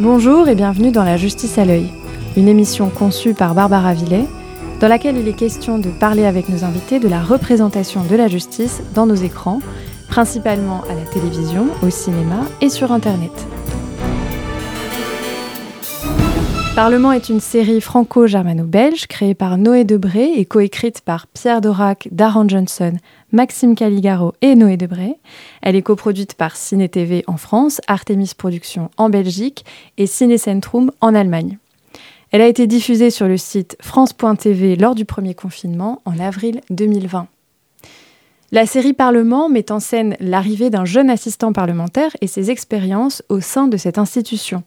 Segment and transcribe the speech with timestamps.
[0.00, 1.84] Bonjour et bienvenue dans La Justice à l'œil,
[2.34, 4.24] une émission conçue par Barbara Villet,
[4.80, 8.26] dans laquelle il est question de parler avec nos invités de la représentation de la
[8.26, 9.60] justice dans nos écrans,
[10.08, 13.30] principalement à la télévision, au cinéma et sur Internet.
[16.74, 22.48] Parlement est une série franco-germano-belge créée par Noé Debré et coécrite par Pierre Dorac, Darren
[22.48, 22.94] Johnson,
[23.32, 25.16] Maxime Caligaro et Noé Debré.
[25.62, 29.64] Elle est coproduite par Ciné TV en France, Artemis Productions en Belgique
[29.98, 31.58] et Ciné Centrum en Allemagne.
[32.32, 37.26] Elle a été diffusée sur le site France.tv lors du premier confinement en avril 2020.
[38.52, 43.40] La série Parlement met en scène l'arrivée d'un jeune assistant parlementaire et ses expériences au
[43.40, 44.64] sein de cette institution.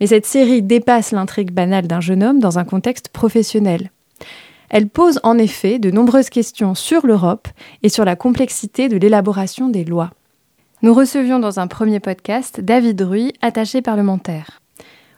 [0.00, 3.90] Mais cette série dépasse l'intrigue banale d'un jeune homme dans un contexte professionnel.
[4.72, 7.46] Elle pose en effet de nombreuses questions sur l'Europe
[7.82, 10.10] et sur la complexité de l'élaboration des lois.
[10.80, 14.62] Nous recevions dans un premier podcast David Ruy, attaché parlementaire.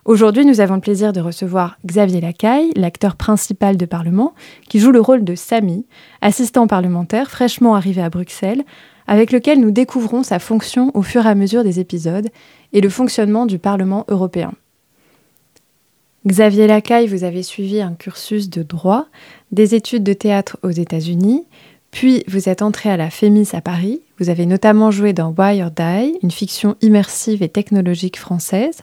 [0.05, 4.35] Aujourd'hui, nous avons le plaisir de recevoir Xavier Lacaille, l'acteur principal de Parlement,
[4.69, 5.87] qui joue le rôle de Samy,
[6.21, 8.65] assistant parlementaire fraîchement arrivé à Bruxelles,
[9.07, 12.29] avec lequel nous découvrons sa fonction au fur et à mesure des épisodes
[12.73, 14.53] et le fonctionnement du Parlement européen.
[16.27, 19.07] Xavier Lacaille, vous avez suivi un cursus de droit,
[19.53, 21.45] des études de théâtre aux États-Unis,
[21.91, 24.01] puis vous êtes entré à la FEMIS à Paris.
[24.19, 28.81] Vous avez notamment joué dans Wire Die, une fiction immersive et technologique française.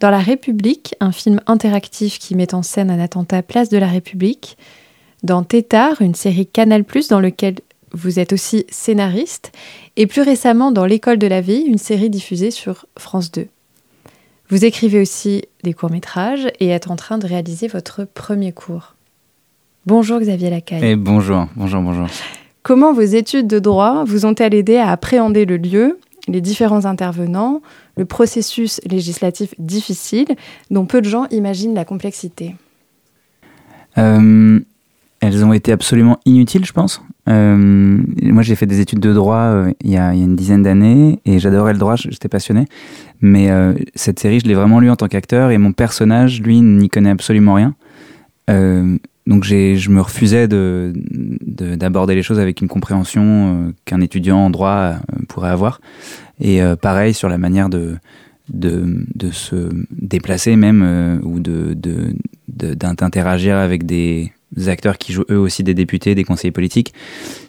[0.00, 3.88] Dans La République, un film interactif qui met en scène un attentat Place de la
[3.88, 4.58] République.
[5.22, 7.56] Dans Tétard, une série Canal+, dans lequel
[7.92, 9.50] vous êtes aussi scénariste.
[9.96, 13.48] Et plus récemment dans L'école de la vie, une série diffusée sur France 2.
[14.48, 18.94] Vous écrivez aussi des courts-métrages et êtes en train de réaliser votre premier cours.
[19.86, 20.84] Bonjour Xavier Lacaille.
[20.84, 22.06] Et bonjour, bonjour, bonjour.
[22.62, 25.98] Comment vos études de droit vous ont-elles aidé à appréhender le lieu,
[26.28, 27.60] les différents intervenants,
[27.96, 30.28] le processus législatif difficile
[30.70, 32.54] dont peu de gens imaginent la complexité?
[33.98, 34.60] Euh,
[35.26, 37.02] Elles ont été absolument inutiles, je pense.
[37.28, 41.18] Euh, moi, j'ai fait des études de droit euh, il, y a, une dizaine d'années
[41.24, 42.66] et j'adorais le droit, j'étais passionné.
[43.20, 46.60] Mais euh, cette série, je l'ai vraiment lu en tant qu'acteur et mon personnage, lui,
[46.60, 47.74] n'y connaît absolument rien.
[49.26, 54.94] Donc je me refusais d'aborder de, les choses avec une compréhension qu'un étudiant en droit
[55.28, 55.80] pourrait avoir.
[56.40, 57.96] Et pareil sur la manière de,
[58.48, 61.74] de, de se déplacer même ou de
[62.46, 64.32] d'interagir avec des,
[64.68, 66.94] acteurs qui jouent eux aussi des députés, des conseillers politiques.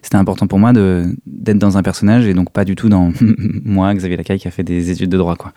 [0.02, 3.12] C'était important pour moi d'être dans un personnage et donc pas du tout dans
[3.66, 5.36] moi, Xavier Lacaille, qui a fait des études de droit.
[5.36, 5.54] Quoi.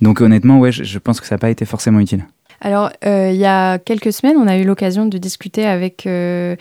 [0.00, 2.24] Donc honnêtement, ouais, je pense que ça n'a pas été forcément utile.
[2.60, 6.56] Alors, euh, il y a quelques semaines, on a eu l'occasion de discuter avec, euh,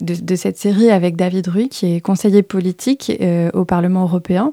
[0.00, 4.52] de, cette série avec David Ruy, qui est conseiller politique euh, au Parlement européen.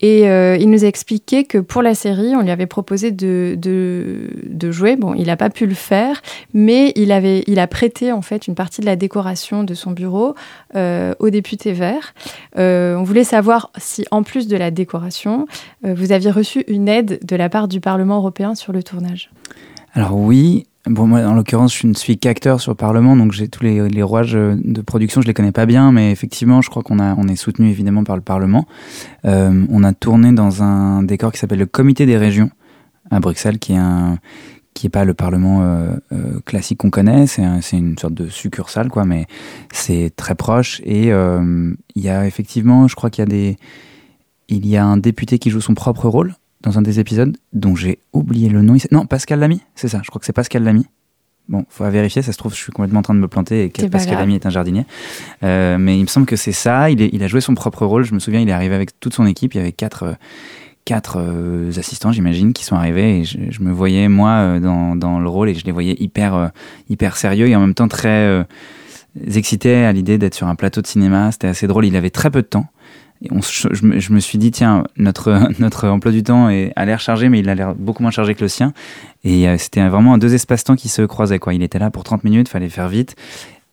[0.00, 4.70] Et il nous a expliqué que pour la série, on lui avait proposé de, de,
[4.70, 4.96] jouer.
[4.96, 6.20] Bon, il n'a pas pu le faire,
[6.52, 9.92] mais il, avait, il a prêté en fait une partie de la décoration de son
[9.92, 10.34] bureau
[10.74, 12.12] au député vert.
[12.54, 15.46] on voulait savoir si, en plus de la décoration,
[15.82, 19.30] vous aviez reçu une aide de la part du Parlement européen sur le tournage.
[19.96, 23.46] Alors oui, bon moi en l'occurrence je ne suis qu'acteur sur le Parlement, donc j'ai
[23.46, 26.98] tous les, rouages de production, je les connais pas bien, mais effectivement je crois qu'on
[26.98, 28.66] a on est soutenu évidemment par le Parlement.
[29.24, 32.50] Euh, on a tourné dans un décor qui s'appelle le Comité des régions
[33.12, 34.18] à Bruxelles, qui est un
[34.74, 38.28] qui est pas le Parlement euh, euh, classique qu'on connaît, c'est c'est une sorte de
[38.28, 39.26] succursale quoi, mais
[39.72, 43.56] c'est très proche et euh, il y a effectivement, je crois qu'il y a des
[44.48, 46.34] il y a un député qui joue son propre rôle
[46.64, 48.76] dans un des épisodes dont j'ai oublié le nom.
[48.90, 50.86] Non, Pascal Lamy, c'est ça, je crois que c'est Pascal Lamy.
[51.48, 53.70] Bon, faut vérifier, ça se trouve, je suis complètement en train de me planter et
[53.70, 54.86] que Pascal Lamy est un jardinier.
[55.42, 57.84] Euh, mais il me semble que c'est ça, il, est, il, a joué son propre
[57.84, 58.04] rôle.
[58.04, 60.12] Je me souviens, il est arrivé avec toute son équipe, il y avait quatre, euh,
[60.84, 64.96] quatre euh, assistants, j'imagine, qui sont arrivés et je, je me voyais, moi, euh, dans,
[64.96, 66.48] dans, le rôle et je les voyais hyper, euh,
[66.88, 68.44] hyper sérieux et en même temps très
[69.26, 71.32] excités à l'idée d'être sur un plateau de cinéma.
[71.32, 72.66] C'était assez drôle, il avait très peu de temps
[73.30, 77.00] on, je, je, me suis dit, tiens, notre, notre emploi du temps est, a l'air
[77.00, 78.72] chargé, mais il a l'air beaucoup moins chargé que le sien.
[79.24, 81.38] Et euh, c'était vraiment deux espaces-temps qui se croisaient.
[81.38, 81.54] Quoi.
[81.54, 83.16] Il était là pour 30 minutes, fallait faire vite.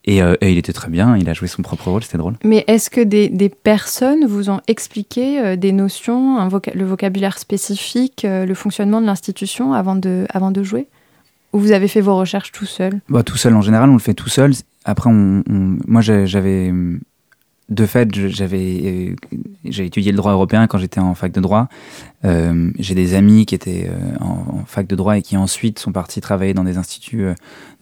[0.05, 2.35] Et, euh, et, il était très bien, il a joué son propre rôle, c'était drôle.
[2.43, 6.85] Mais est-ce que des, des, personnes vous ont expliqué euh, des notions, un voca le
[6.85, 10.87] vocabulaire spécifique, euh, le fonctionnement de l'institution avant de, avant de jouer?
[11.53, 13.01] Ou vous avez fait vos recherches tout seul?
[13.09, 14.53] Bah, Tout seul, en général, on le fait tout seul.
[14.85, 16.71] Après, on, on, moi, j'avais
[17.71, 19.15] de fait, euh,
[19.63, 21.69] j'ai étudié le droit européen quand j'étais en fac de droit.
[22.25, 25.79] Euh, j'ai des amis qui étaient euh, en, en, fac de droit et qui ensuite
[25.79, 27.27] sont partis travailler dans des instituts,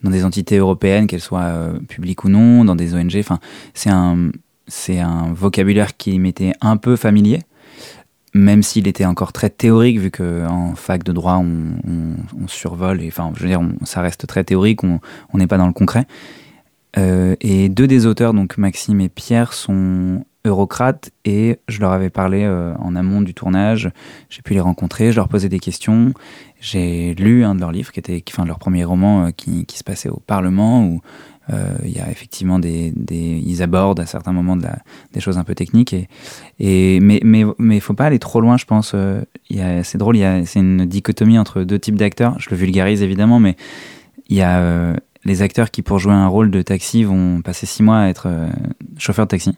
[0.04, 3.18] dans des entités européennes, qu'elles soient publiques ou non, dans des ONG.
[3.18, 3.40] Enfin,
[3.74, 4.30] c'est un
[4.90, 7.40] un vocabulaire qui m'était un peu familier.
[8.36, 13.32] même s'il était encore très théorique, vu qu'en fac de droit, on, survole, et, enfin,
[13.36, 15.00] je veux dire, ça reste très théorique, on
[15.34, 16.06] n'est pas dans le concret.
[16.98, 22.10] Euh, et deux des auteurs, donc Maxime et Pierre, sont eurocrates et je leur avais
[22.10, 23.92] parlé euh, en amont du tournage.
[24.30, 26.14] J'ai pu les rencontrer, je leur posais des questions.
[26.60, 29.78] J'ai lu un de leurs livres, qui était enfin, leur premier roman euh, qui, qui,
[29.78, 31.02] se passait au Parlement, où
[31.84, 34.78] il y a effectivement des, des, Ils abordent à certains moments de la,
[35.14, 35.94] des choses un peu techniques.
[35.94, 36.08] Et,
[36.60, 38.94] et, mais mais, mais faut pas aller trop loin, je pense.
[39.50, 42.40] C'est drôle, c'est une dichotomie entre deux types d'acteurs.
[42.40, 43.56] Je le vulgarise évidemment, mais
[44.28, 44.94] il y a
[45.30, 48.28] les acteurs qui, pour jouer un rôle de taxi, vont passer six mois à être
[48.28, 48.50] euh,
[48.98, 49.58] chauffeurs de taxi.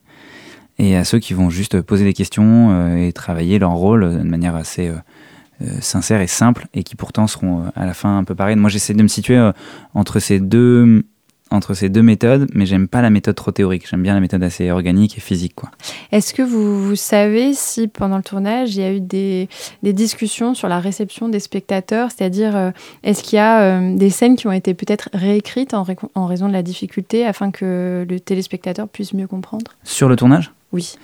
[0.77, 4.23] Et à ceux qui vont juste poser des questions euh, et travailler leur rôle de
[4.23, 8.35] manière assez euh, sincère et simple, et qui pourtant seront à la fin un peu
[8.35, 8.57] pareils.
[8.57, 9.51] Moi, j'essaie de me situer
[9.93, 11.05] entre ces deux
[11.51, 13.87] entre ces deux méthodes, mais j'aime pas la méthode trop théorique.
[13.87, 15.53] J'aime bien la méthode assez organique et physique.
[15.53, 15.69] Quoi.
[16.11, 19.49] Est-ce que vous, savez si pendant le tournage, il y a eu des,
[19.83, 22.09] des discussions sur la réception des spectateurs?
[22.09, 22.71] C'est-à-dire, euh,
[23.03, 26.47] est-ce qu'il y a euh, des scènes qui ont été peut-être réécrites en, en, raison
[26.47, 29.71] de la difficulté afin que le téléspectateur puisse mieux comprendre?
[29.83, 30.53] Sur le tournage?
[30.71, 30.95] Oui.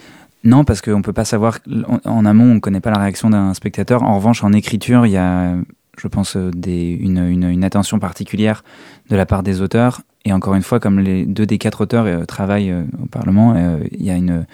[0.43, 1.59] Non, parce qu'on ne peut pas savoir.
[2.05, 4.03] En, amont, on ne connaît pas la réaction d'un spectateur.
[4.03, 5.55] En revanche, en écriture, il y a,
[5.97, 8.63] je pense, des, une, une, une attention particulière
[9.09, 12.05] de la part des auteurs et encore une fois, comme les deux des quatre auteurs
[12.05, 14.45] euh, travaillent euh, au Parlement, euh, il y a une,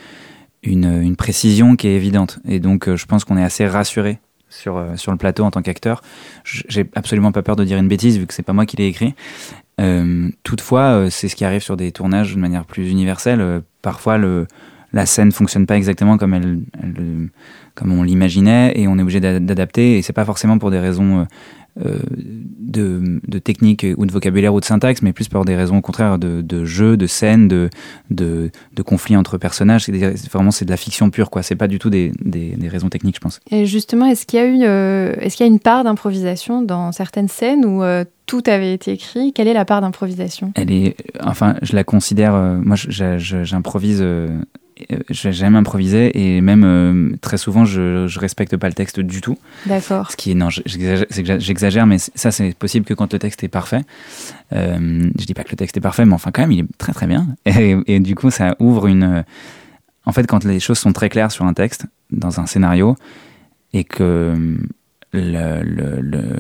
[0.62, 2.40] une, précision qui est évidente.
[2.48, 6.04] Et donc, je pense qu'on est assez rassuré sur, sur le plateau en tant qu'acteur.
[6.44, 8.88] J'ai absolument pas peur de dire une bêtise vu que c'est pas moi qui l'ai
[8.88, 9.16] écrit.
[10.44, 13.62] toutefois, c'est ce qui arrive sur des tournages de manière plus universelle.
[13.81, 14.18] parfois,
[14.94, 16.60] la scène fonctionne pas exactement comme elle,
[17.74, 19.98] comme on l'imaginait et on est obligé d'adapter.
[19.98, 21.25] Et c'est pas forcément pour des raisons
[21.75, 25.81] de, de, technique ou de vocabulaire ou de syntaxe, mais plus pour des raisons au
[25.81, 27.70] contraire de, de jeu, de scène, de,
[28.12, 29.86] de, de conflits entre personnages.
[29.86, 31.44] C'est vraiment c'est de la fiction pure, quoi.
[31.44, 33.40] C'est pas du tout des, des, raisons techniques, je pense.
[33.52, 36.62] Et justement, est-ce qu'il y a eu, euh, est-ce qu'il y a une part d'improvisation
[36.62, 39.34] dans certaines scènes où euh, tout avait été écrit?
[39.34, 40.52] Quelle est la part d'improvisation?
[40.56, 42.34] Elle est, enfin, je la considère.
[42.34, 44.30] moi, j'improvise euh,
[45.10, 49.38] j'aime improviser et même euh, très souvent je, je respecte pas le texte du tout.
[49.66, 50.12] D'accord.
[50.12, 53.81] Ce qui est non, j'exagère, mais ça c'est possible que quand le texte est parfait.
[54.54, 56.78] Euh, je dis pas que le texte est parfait, mais enfin quand même il est
[56.78, 57.28] très très bien.
[57.46, 59.24] Et, et du coup ça ouvre une.
[60.06, 62.98] En fait, quand les choses sont très claires sur un texte, dans un scénario,
[63.72, 64.58] et que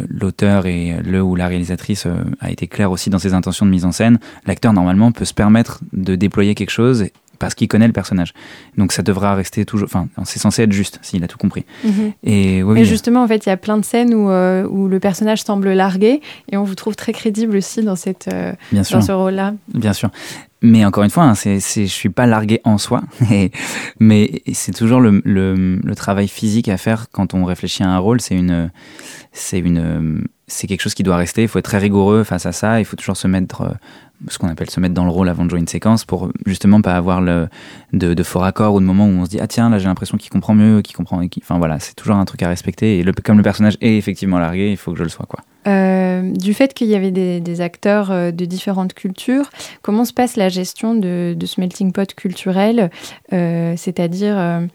[0.09, 3.71] l'auteur et le ou la réalisatrice euh, a été clair aussi dans ses intentions de
[3.71, 7.05] mise en scène, l'acteur normalement peut se permettre de déployer quelque chose
[7.43, 8.33] parce qu'il connaît le personnage.
[8.77, 9.89] Donc ça devra rester toujours.
[9.91, 11.65] Enfin, c'est censé être juste s'il a tout compris.
[11.83, 12.13] Mhm.
[12.23, 15.01] Et, oui, justement, en fait, il y a plein de scènes où, euh, où, le
[15.01, 19.11] personnage semble largué et on vous trouve très crédible aussi dans, cette, euh, dans ce
[19.11, 19.55] rôle-là.
[19.73, 20.09] Bien sûr.
[20.61, 23.01] Mais encore une fois, hein, c'est, c'est, je suis pas largué en soi,
[23.99, 27.97] mais c'est toujours le, le, le, travail physique à faire quand on réfléchit à un
[27.97, 28.21] rôle.
[28.21, 28.71] C'est une,
[29.33, 31.43] c'est une, c'est quelque chose qui doit rester.
[31.43, 32.79] Il faut être très rigoureux face à ça.
[32.79, 33.73] Il faut toujours se mettre euh,
[34.29, 36.81] ce qu'on appelle se mettre dans le rôle avant de jouer une séquence pour justement
[36.81, 37.47] pas avoir le,
[37.91, 39.87] de, de faux raccords ou de moments où on se dit ah tiens là j'ai
[39.87, 41.21] l'impression qu'il comprend mieux, qu'il comprend.
[41.41, 42.99] Enfin voilà, c'est toujours un truc à respecter.
[42.99, 45.39] Et le, comme le personnage est effectivement largué, il faut que je le sois quoi.
[45.65, 49.49] Euh, du fait qu'il y avait des, acteurs euh, de différentes cultures,
[49.81, 52.89] comment se passe la gestion de, ce melting pot culturel
[53.29, 54.67] C'est-à-dire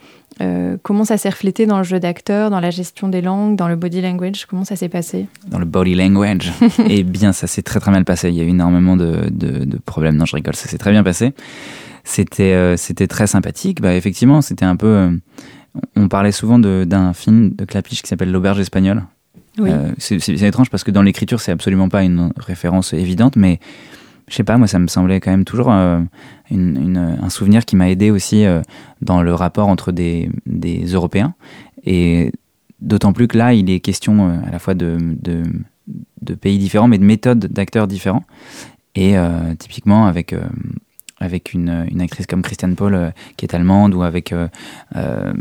[0.82, 3.76] comment ça s'est reflété dans le jeu d'acteurs, dans la gestion des langues, dans le
[3.76, 4.46] body language?
[4.46, 5.26] Comment ça s'est passé?
[5.48, 6.52] Dans le body language
[6.88, 8.28] Eh bien, ça s'est très très mal passé.
[8.28, 10.16] Il y a eu énormément de, de problèmes.
[10.16, 11.32] Non, je rigole, ça s'est très bien passé.
[12.04, 13.80] C'était c'était très sympathique.
[13.80, 15.18] Bah, effectivement, c'était un peu.
[15.96, 19.02] on parlait souvent d'un film de Clapiche qui s'appelle L'Auberge espagnole,
[19.60, 23.60] euh, c'est étrange parce que dans l'écriture, c'est absolument pas une référence évidente, mais
[24.28, 26.00] je sais pas, moi, ça me semblait quand même toujours euh,
[26.50, 28.62] un souvenir qui m'a aidé aussi euh,
[29.00, 30.30] dans le rapport entre des,
[30.92, 31.34] Européens.
[31.84, 32.32] Et
[32.80, 34.98] d'autant plus que là, il est question à la fois de,
[36.40, 38.24] pays différents, mais de méthodes d'acteurs différents.
[38.94, 39.14] Et
[39.58, 40.34] typiquement, avec
[41.20, 44.48] avec une, une, actrice comme Christiane Paul euh, qui est allemande ou avec euh,
[44.96, 45.32] euh,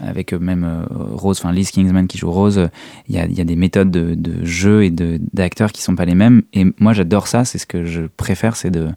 [0.00, 2.68] avec même Rose, enfin Liz Kingsman qui joue Rose,
[3.08, 6.14] il y a, y a, des méthodes de, jeu et d'acteurs qui sont pas les
[6.14, 6.42] mêmes.
[6.52, 8.88] Et moi j'adore ça, c'est ce que je préfère, c'est de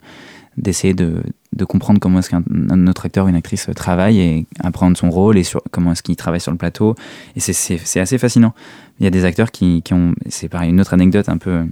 [0.58, 1.22] d'essayer de,
[1.54, 5.38] de, comprendre comment est-ce qu'un autre acteur ou une actrice travaille et apprendre son rôle
[5.38, 6.96] et sur, comment est-ce qu'il travaille sur le plateau.
[7.36, 8.56] Et c'est assez fascinant.
[9.00, 11.68] Il y a des acteurs qui, qui ont, c'est pareil, une autre anecdote un peu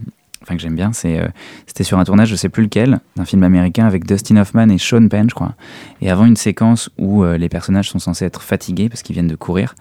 [0.45, 1.27] enfin que j'aime bien, c'est euh,
[1.65, 4.77] c'était sur un tournage, je sais plus lequel, d'un film américain avec Dustin Hoffman et
[4.77, 5.55] Sean Penn, je crois.
[6.01, 9.27] Et avant une séquence où euh, les personnages sont censés être fatigués parce qu'ils viennent
[9.27, 9.75] de courir,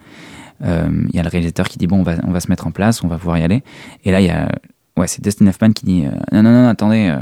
[0.63, 3.03] euh, il y a le réalisateur qui dit bon, on va se mettre en place,
[3.03, 3.63] on va pouvoir y aller.
[4.05, 4.49] Et là il y a
[4.97, 7.15] ouais, c'est Dustin Hoffman qui dit non non non attendez,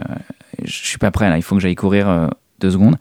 [0.63, 2.95] je suis pas prêt là, il faut que j'aille courir deux secondes.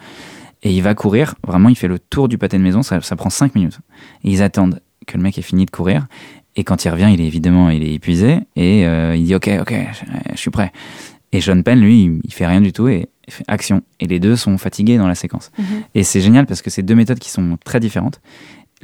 [0.64, 3.16] Et il va courir, vraiment, il fait le tour du pâté de maison, ça, ça
[3.16, 3.80] prend 5 minutes.
[4.22, 6.06] Et ils attendent que le mec ait fini de courir.
[6.56, 9.50] Et quand il revient, il est évidemment il est épuisé et euh, il dit ok
[9.60, 9.74] ok
[10.32, 10.72] je, suis prêt.
[11.32, 13.82] Et Sean Penn lui il, fait rien du tout et il fait action.
[14.00, 15.50] Et les deux sont fatigués dans la séquence.
[15.58, 15.64] Mhm.
[15.94, 18.20] Et c'est génial parce que c'est deux méthodes qui sont très différentes.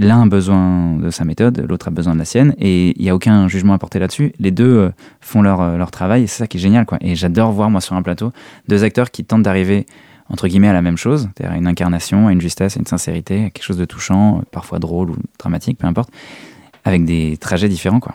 [0.01, 3.11] L'un a besoin de sa méthode, l'autre a besoin de la sienne, et il n'y
[3.11, 4.33] a aucun jugement à porter là-dessus.
[4.39, 6.87] Les deux euh, font leur, euh, leur travail, et c'est ça qui est génial.
[6.87, 6.99] Quoi.
[7.01, 8.33] Et j'adore voir, moi, sur un plateau,
[8.69, 9.87] deux acteurs qui tentent d'arriver,
[10.29, 12.87] entre guillemets, à la même chose, c'est-à-dire à une incarnation, à une justesse, à une
[12.87, 16.11] sincérité, à quelque chose de touchant, parfois drôle ou dramatique, peu importe,
[16.85, 18.01] avec des trajets différents.
[18.01, 18.15] Quoi.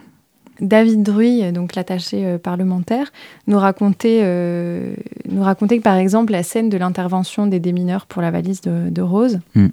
[0.62, 3.12] David Druy, donc l'attaché euh, parlementaire,
[3.48, 4.96] nous racontait, euh,
[5.30, 8.90] nous racontait que par exemple la scène de l'intervention des démineurs pour la valise de,
[8.90, 9.68] de Rose, Mm.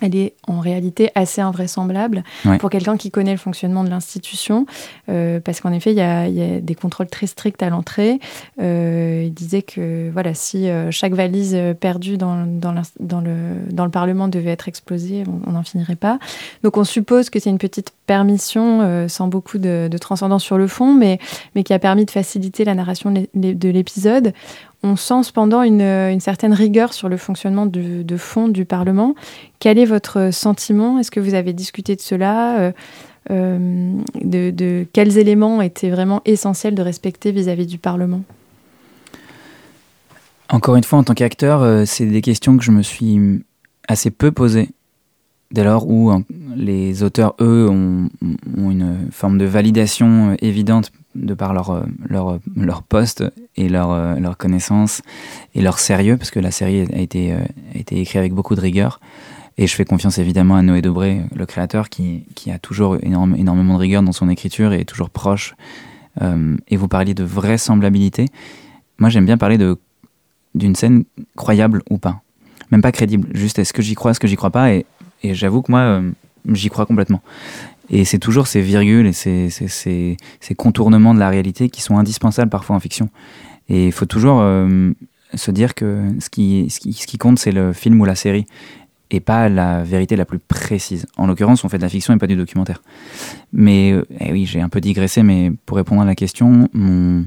[0.00, 2.58] Elle est en réalité assez invraisemblable Ouais.
[2.58, 4.66] pour quelqu'un qui connaît le fonctionnement de l'institution,
[5.08, 7.70] euh, parce qu'en effet il y, a, il y a des contrôles très stricts à
[7.70, 8.18] l'entrée.
[8.60, 13.32] Euh, il disait que voilà, si euh, chaque valise perdue dans, dans, l'ins- dans le,
[13.70, 16.18] dans le Parlement devait être explosée, on n'en finirait pas.
[16.62, 20.66] Donc on suppose que c'est une petite permission sans beaucoup de, de transcendance sur le
[20.66, 21.18] fond, mais,
[21.54, 24.32] mais qui a permis de faciliter la narration de l'épisode.
[24.82, 29.14] On sent cependant une, une certaine rigueur sur le fonctionnement de fond du Parlement.
[29.58, 30.98] Quel est votre sentiment?
[30.98, 32.72] Est-ce que vous avez discuté de cela Euh,
[33.30, 38.22] euh, de, quels éléments étaient vraiment essentiels de respecter vis-à-vis du Parlement?
[40.48, 43.44] Encore une fois, en tant qu'acteur, euh, c'est des questions que je me suis
[43.86, 44.70] assez peu posées.
[45.52, 46.22] Dès lors où hein,
[46.54, 48.08] les auteurs, eux, ont,
[48.56, 53.24] une forme de validation euh, évidente de par leur, euh, leur, leur poste
[53.56, 55.02] et leur, euh, leur connaissance
[55.54, 57.40] et leur sérieux, parce que la série a été, euh,
[57.74, 59.00] été écrite avec beaucoup de rigueur.
[59.58, 63.34] Et je fais confiance évidemment à Noé Dobré, le créateur, qui, qui a toujours énorme,
[63.36, 65.54] énormément de rigueur dans son écriture et est toujours proche.
[66.22, 68.26] Euh, et vous parliez de vraisemblabilité.
[68.98, 69.58] Moi, j'aime bien parler
[70.54, 71.04] d'une scène
[71.36, 72.22] croyable ou pas.
[72.70, 74.68] Même pas crédible, juste est-ce que j'y crois, est-ce que j'y crois pas,
[75.22, 76.10] et j'avoue que moi, euh,
[76.52, 77.22] j'y crois complètement.
[77.90, 80.16] Et c'est toujours ces virgules et ces,
[80.56, 83.10] contournements de la réalité qui sont indispensables parfois en fiction.
[83.68, 84.92] Et il faut toujours euh,
[85.34, 88.46] se dire que ce qui, compte, c'est le film ou la série,
[89.10, 91.06] et pas la vérité la plus précise.
[91.16, 92.80] En l'occurrence, on fait de la fiction et pas du documentaire.
[93.52, 97.26] Mais euh, eh oui, j'ai un peu digressé, mais pour répondre à la question, mon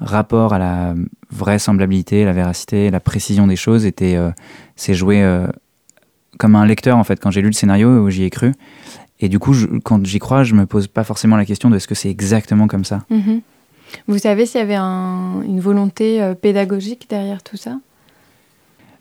[0.00, 0.94] rapport à la
[1.30, 4.32] vraisemblabilité, la véracité, la précision des choses était, euh,
[4.74, 5.22] c'est joué
[6.40, 7.20] comme un lecteur en fait.
[7.20, 8.52] Quand j'ai lu le scénario, j'y ai cru.
[9.20, 11.76] Et du coup, je- quand j'y crois, je me pose pas forcément la question de
[11.76, 13.04] est-ce que c'est exactement comme ça.
[13.10, 13.42] Mhm.
[14.08, 17.78] Vous savez s'il y avait un- une volonté euh, pédagogique derrière tout ça?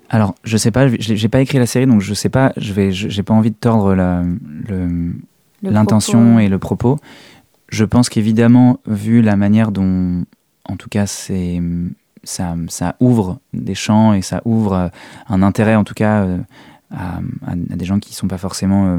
[0.10, 2.52] Alors, je sais pas, j'ai pas écrit la série, donc je sais pas.
[2.58, 5.14] Je vais, j'ai pas envie de tordre le,
[5.62, 6.98] l'intention et le propos.
[7.70, 10.26] Je pense qu'évidemment, vu la manière dont,
[10.66, 11.62] en tout cas, c'est
[12.24, 14.88] ça, ça ouvre des champs et ça ouvre euh,
[15.30, 16.38] un intérêt, en tout cas, euh,
[16.92, 18.98] à, à- à des gens qui sont pas forcément euh,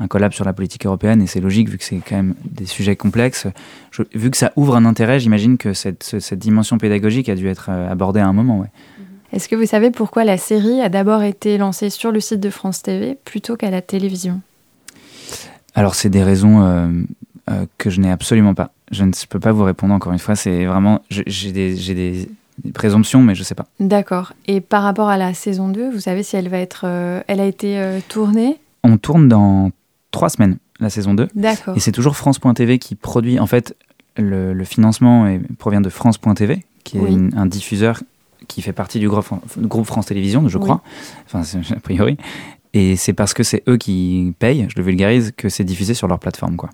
[0.00, 1.20] incollables sur la politique européenne.
[1.22, 3.46] Et c'est logique, vu que c'est quand même des sujets complexes.
[3.90, 7.34] Je- vu que ça ouvre un intérêt, j'imagine que cette, ce- cette dimension pédagogique a
[7.34, 8.58] dû être euh, abordée à un moment.
[8.60, 8.68] Ouais.
[9.32, 12.48] Est-ce que vous savez pourquoi la série a d'abord été lancée sur le site de
[12.50, 14.40] France TV plutôt qu'à la télévision?
[15.74, 16.88] Alors, c'est des raisons euh,
[17.50, 18.70] euh, que je n'ai absolument pas.
[18.92, 20.36] Je ne peux pas vous répondre encore une fois.
[20.36, 21.02] C'est vraiment.
[21.10, 22.28] J'ai des, j'ai
[22.64, 23.66] des présomptions, mais je sais pas.
[23.80, 24.32] D'accord.
[24.46, 26.82] Et par rapport à la saison 2, vous savez si elle va être...
[26.84, 28.58] euh, elle a été euh, tournée?
[28.84, 29.70] On tourne dans
[30.10, 31.28] trois semaines la saison 2.
[31.34, 31.76] D'accord.
[31.76, 33.38] Et c'est toujours France.tv qui produit.
[33.40, 33.76] En fait,
[34.16, 37.12] le, le financement est- provient de France.tv, qui est Oui.
[37.12, 38.02] une- un diffuseur
[38.48, 40.64] qui fait partie du groupe, France Télévisions, je Oui.
[40.64, 40.82] crois.
[41.26, 41.42] Enfin,
[41.76, 42.16] a priori.
[42.74, 46.08] Et c'est parce que c'est eux qui payent, je le vulgarise, que c'est diffusé sur
[46.08, 46.56] leur plateforme.
[46.56, 46.70] Quoi.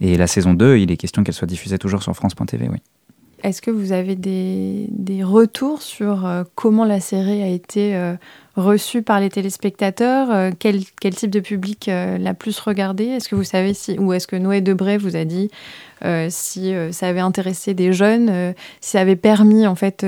[0.00, 2.78] Et la saison 2, il est question qu'elle soit diffusée toujours sur France.tv, oui.
[3.42, 8.14] Est-ce que vous avez des, des retours sur euh, comment la série a été euh,
[8.56, 13.04] reçue par les téléspectateurs euh, quel, quel type de public l'a plus regardé?
[13.04, 15.50] Est-ce que vous savez si, ou est-ce que Noé Debré vous a dit
[16.28, 20.06] si ça avait intéressé des jeunes, si ça avait permis en fait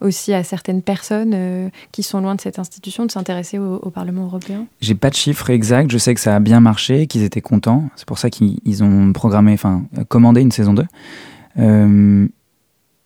[0.00, 4.66] aussi à certaines personnes qui sont loin de cette institution de s'intéresser au, Parlement européen?
[4.80, 7.88] J'ai pas de chiffres exacts, je sais que ça a bien marché, qu'ils étaient contents.
[7.94, 10.84] C'est pour ça qu'ils ils ont programmé, enfin, commandé une saison 2.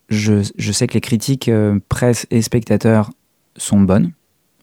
[0.08, 3.10] Je, sais que les critiques euh, presse et spectateurs
[3.56, 4.12] sont bonnes.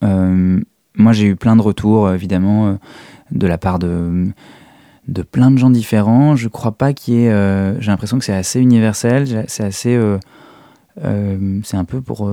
[0.02, 0.60] Euh,
[0.94, 2.74] moi, j'ai eu plein de retours, évidemment, euh,
[3.30, 4.28] de la part de,
[5.08, 6.34] de plein de gens différents.
[6.36, 7.74] Je crois pas qu'il y ait.
[7.80, 10.00] j'ai l'impression que c'est assez universel, c'est assez.
[11.02, 12.30] c'est un peu pour.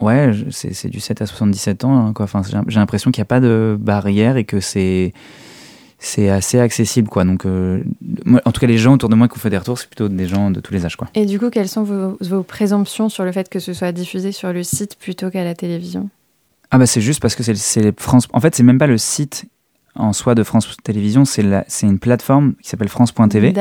[0.00, 2.14] ouais, c'est du 7 à 77 ans, hein.
[2.18, 5.12] Enfin, j'ai l'impression qu'il n'y a pas de barrière et que c'est
[6.00, 7.24] c'est assez accessible, quoi.
[7.24, 7.84] Donc, euh,
[8.24, 9.86] moi, en tout cas, les gens autour de moi qui ont fait des retours, c'est
[9.86, 11.08] plutôt des gens de tous les âges, quoi.
[11.14, 14.32] Et du coup, quelles sont vos, vos présomptions sur le fait que ce soit diffusé
[14.32, 16.08] sur le site plutôt qu'à la télévision?
[16.70, 18.28] Ah bah c'est juste parce que c'est France.
[18.32, 19.44] En fait, c'est même pas le site
[19.96, 21.42] en soi de France Télévisions, c'est
[21.82, 23.52] une plateforme qui s'appelle France.tv,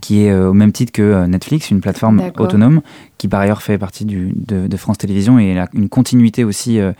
[0.00, 2.80] qui est euh, au même titre que euh, Netflix, une plateforme autonome
[3.18, 6.92] qui par ailleurs fait partie du, de, France Télévisions et a une continuité aussi euh,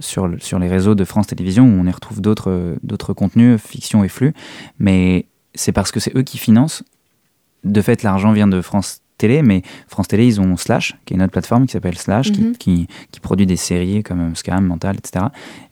[0.00, 4.08] sur, sur les réseaux de France Télévisions où on y retrouve d'autres contenus, fiction et
[4.08, 4.32] flux.
[4.78, 6.82] Mais c'est parce que c'est eux qui financent.
[7.64, 11.16] De fait, l'argent vient de France télé, mais France Télé, ils ont Slash, qui est
[11.16, 12.56] une autre plateforme qui s'appelle Slash, qui, mhm.
[12.56, 15.26] qui, qui, produit des séries comme Scam, Mental, etc.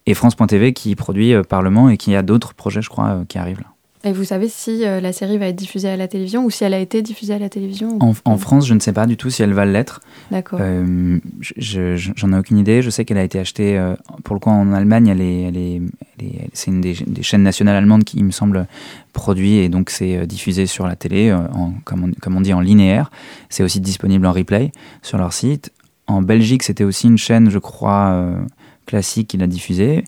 [0.07, 3.39] Et France.tv qui produit euh, Parlement et qui a d'autres projets, je crois, euh, qui
[3.39, 3.74] arrivent là.
[4.07, 6.63] Et vous savez si euh, la série va être diffusée à la télévision ou si
[6.63, 9.31] elle a été diffusée à la télévision en, France, je ne sais pas du tout
[9.31, 10.03] si elle va l'être.
[10.31, 10.59] D'accord.
[10.63, 11.19] Euh,
[11.57, 12.83] J'en ai aucune idée.
[12.83, 15.09] Je sais qu'elle a été achetée, euh, pour le coup, en Allemagne.
[15.09, 15.81] Elle est, elle est,
[16.53, 18.67] c'est une des, chaînes nationales allemandes qui, il me semble,
[19.15, 22.61] produit et donc c'est diffusé sur la télé, en, comme, on, comme on dit, en
[22.61, 23.11] linéaire.
[23.49, 24.71] C'est aussi disponible en replay
[25.03, 25.73] sur leur site.
[26.07, 28.35] En Belgique, c'était aussi une chaîne, je crois,
[28.85, 30.05] classique qui l'a diffusée.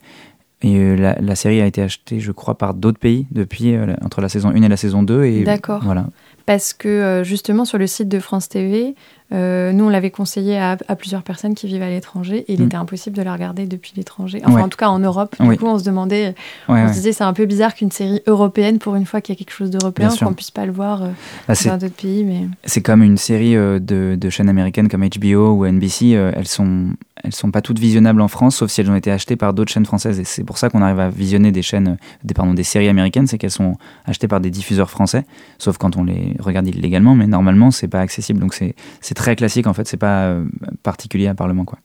[0.62, 4.22] Et euh, la, série a été achetée, je crois, par d'autres pays depuis euh, entre
[4.22, 5.44] la saison 1 et la saison 2.
[5.44, 5.82] D'accord.
[5.84, 6.06] Voilà.
[6.46, 8.94] Parce que euh, justement, sur le site de France TV,
[9.32, 12.66] nous, on l'avait conseillé à, plusieurs personnes qui vivent à l'étranger et il mm.
[12.66, 14.40] était impossible de la regarder depuis l'étranger.
[14.46, 15.36] Enfin, en tout cas, en Europe.
[15.38, 16.34] Du coup, on se demandait,
[16.68, 19.36] on se disait, c'est un peu bizarre qu'une série européenne, pour une fois qu'il y
[19.36, 21.02] a quelque chose d'européen, qu'on puisse pas le voir
[21.48, 22.24] bah, dans d'autres pays.
[22.24, 22.48] Mais...
[22.64, 23.80] C'est comme une série de,
[24.18, 26.12] de, chaînes américaines comme HBO ou NBC.
[26.12, 26.86] elles sont
[27.26, 29.72] elles sont pas toutes visionnables en France, sauf si elles ont été achetées par d'autres
[29.72, 30.20] chaînes françaises.
[30.20, 33.26] Et c'est pour ça qu'on arrive à visionner des chaînes, des, pardon, des séries américaines,
[33.26, 35.24] c'est qu'elles sont achetées par des diffuseurs français,
[35.58, 38.38] sauf quand on les regarde illégalement, mais normalement c'est pas accessible.
[38.38, 40.44] Donc c'est très classique en fait, c'est pas euh,
[40.84, 41.78] particulier à Parlement quoi.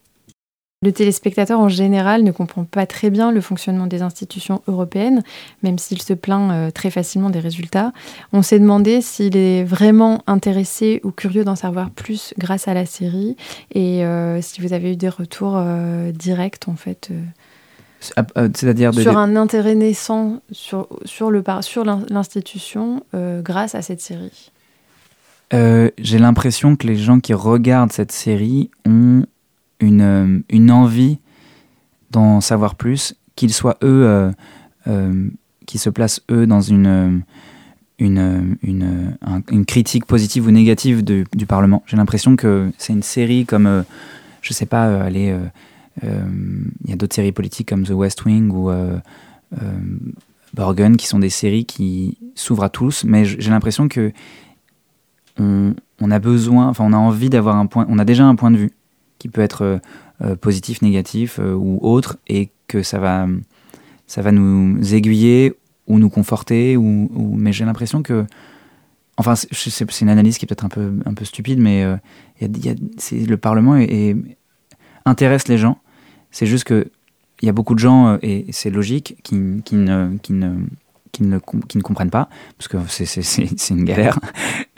[0.84, 5.22] Le téléspectateur en général ne comprend pas très bien le fonctionnement des institutions européennes,
[5.62, 7.94] même s'il se plaint euh, très facilement des résultats.
[8.34, 12.88] On s'est demandé s'il est vraiment intéressé ou curieux d'en savoir plus grâce à la
[12.88, 13.36] série
[13.76, 17.12] et euh, si vous avez eu des retours euh, directs en fait.
[18.00, 24.52] C'est-à-dire sur un intérêt naissant sur, sur l'institution grâce à cette série.
[25.52, 29.26] J'ai l'impression que les gens qui regardent cette série ont
[29.82, 31.20] une, euh, une envie
[32.12, 34.32] d'en savoir plus, qu'ils soient eux, euh,
[34.88, 35.30] euh,
[35.66, 37.24] qui se placent eux dans une,
[38.00, 39.18] une, une,
[39.50, 41.84] une, critique positive ou négative du, du Parlement.
[41.88, 43.86] J'ai l'impression que c'est une série comme,
[44.42, 45.38] je sais pas, allez,
[46.04, 48.70] il y a d'autres séries politiques comme The West Wing ou
[50.54, 54.12] Borgen qui sont des séries qui s'ouvrent à tous, mais j'ai l'impression que
[55.40, 58.36] on, on, a besoin, enfin on a envie d'avoir un point, on a déjà un
[58.36, 58.72] point de vue
[59.22, 59.78] qui peut être euh,
[60.24, 63.28] euh, positif, négatif euh, ou autre, et que ça va,
[64.08, 65.54] ça va nous aiguiller
[65.86, 66.76] ou nous conforter.
[66.76, 68.26] Ou, Mais j'ai l'impression que.
[69.18, 71.86] Enfin, c'est une analyse qui est peut-être un peu, un peu stupide, mais
[72.40, 72.74] y a,
[73.12, 74.16] le Parlement et
[75.06, 75.78] intéresse les gens.
[76.32, 76.90] C'est juste que
[77.42, 80.18] il y a beaucoup de gens, et c'est logique, qui, qui, ne,
[81.12, 84.20] qui, ne, qui ne comprennent pas, parce que c'est une galère.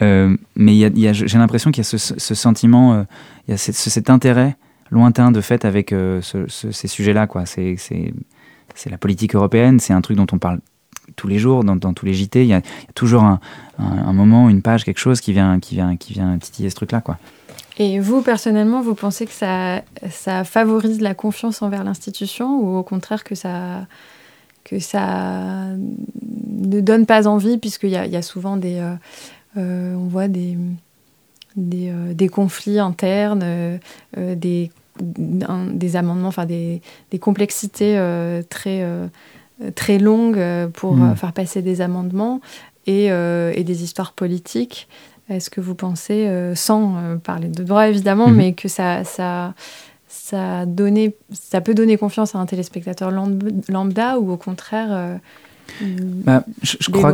[0.00, 3.06] mais il y a, j'ai l'impression qu'il y a ce, ce sentiment
[3.46, 4.56] il y a cet, intérêt
[4.90, 7.28] lointain de fait avec euh, ces sujets-là.
[7.46, 10.60] C'est, la politique européenne, c'est un truc dont on parle
[11.16, 12.42] tous les jours, dans, tous les JT.
[12.42, 12.62] Il y, a,
[12.94, 16.76] toujours un, moment, une page, quelque chose qui vient, qui vient, qui vient titiller ce
[16.76, 17.00] truc-là.
[17.00, 17.18] Quoi.
[17.76, 22.82] Et vous, personnellement, vous pensez que ça, ça favorise la confiance envers l'institution ou au
[22.82, 23.86] contraire que ça,
[24.64, 28.78] que ça ne donne pas envie, puisqu'il y, y, a souvent des...
[28.78, 28.94] Euh,
[29.56, 30.56] euh, on voit des
[31.56, 33.78] des, euh, des conflits internes,
[34.16, 37.96] des, des amendements, enfin des, des complexités
[38.48, 38.84] très,
[39.76, 41.14] très longues pour mm.
[41.14, 42.40] faire passer des amendements
[42.88, 44.88] et, et des histoires politiques.
[45.28, 48.34] Est-ce que vous pensez, sans parler de droit évidemment, mm-hmm.
[48.34, 49.54] mais que ça, ça,
[50.14, 53.10] ça, peut donner confiance à un téléspectateur
[53.68, 55.18] lambda ou au contraire
[55.80, 57.12] bah, je, je crois,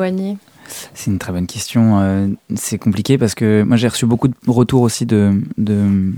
[0.95, 2.01] c'est une très bonne question.
[2.01, 6.13] Euh, c'est compliqué parce que moi j'ai reçu beaucoup de retours aussi de, de,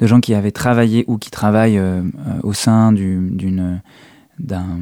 [0.00, 2.02] gens qui avaient travaillé ou qui travaillent euh,
[2.42, 3.80] au sein d'une
[4.38, 4.78] d'un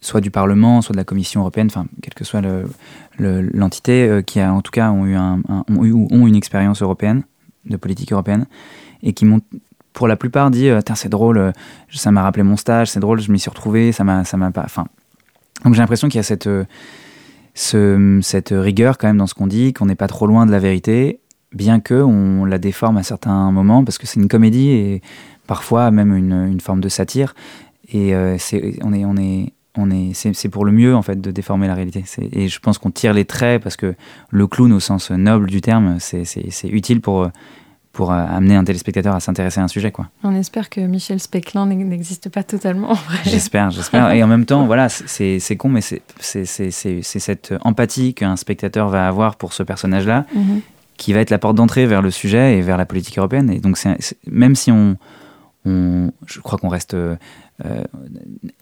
[0.00, 2.40] soit du Parlement, soit de la Commission européenne, enfin quelle que soit
[3.18, 6.36] l'entité, le, euh, qui a en tout cas ont eu, un, ont eu ont une
[6.36, 7.24] expérience européenne
[7.66, 8.46] de politique européenne
[9.02, 9.40] et qui m'ont
[9.98, 11.52] pour la plupart dit c'est drôle,
[11.90, 14.52] ça m'a rappelé mon stage, c'est drôle, je m'y suis retrouvé, ça m'a ça m'a
[14.52, 14.86] pas, enfin
[15.64, 16.48] donc j'ai l'impression qu'il y a cette
[17.54, 20.60] cette rigueur quand même dans ce qu'on dit, qu'on n'est pas trop loin de la
[20.60, 21.18] vérité,
[21.52, 25.02] bien que on la déforme à certains moments, parce que c'est une comédie et
[25.48, 27.34] parfois même une, forme de satire.
[27.90, 31.20] Et euh, c'est, on est, on est, on est, c'est, pour le mieux en fait
[31.20, 32.04] de déformer la réalité.
[32.32, 33.96] et je pense qu'on tire les traits parce que
[34.30, 36.22] le clown au sens noble du terme, c'est,
[36.68, 37.28] utile pour
[37.98, 39.90] pour amener un téléspectateur à s'intéresser à un sujet.
[39.90, 40.08] Quoi.
[40.22, 42.96] On espère que Michel Specklin n'existe pas totalement.
[43.24, 44.12] J'espère, j'espère.
[44.12, 49.34] Et en même temps, voilà, c'est con, mais c'est cette empathie qu'un spectateur va avoir
[49.34, 50.60] pour ce personnage-là mhm.
[50.96, 53.50] qui va être la porte d'entrée vers le sujet et vers la politique européenne.
[53.50, 53.76] Et donc,
[54.28, 54.96] même si on,
[55.64, 57.16] on, je crois qu'on reste euh,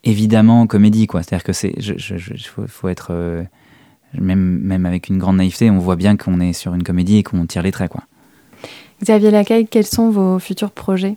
[0.03, 1.23] évidemment comédie, quoi.
[1.23, 3.43] C'est-à-dire que c'est, il faut, être euh,
[4.19, 7.23] même, même avec une grande naïveté, on voit bien qu'on est sur une comédie et
[7.23, 8.05] qu'on tire les traits, quoi.
[9.03, 11.17] Xavier Lacaille, quels sont vos futurs projets?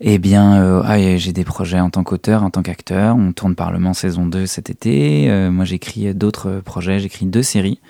[0.00, 3.16] Eh bien, euh, ah, j'ai des projets en tant qu'auteur, en tant qu'acteur.
[3.16, 5.30] On tourne Parlement saison 2 cet été.
[5.30, 6.98] Euh, moi, j'écris d'autres projets.
[6.98, 7.80] J'écris deux séries.